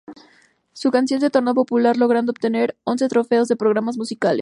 Su 0.73 0.89
canción 0.89 1.21
se 1.21 1.29
tornó 1.29 1.53
popular, 1.53 1.95
logrando 1.95 2.31
obtener 2.31 2.75
once 2.83 3.07
trofeos 3.07 3.47
de 3.49 3.55
programas 3.55 3.97
musicales. 3.97 4.39